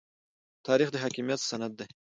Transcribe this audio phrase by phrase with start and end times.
[0.67, 1.87] تاریخ د حاکمیت سند دی.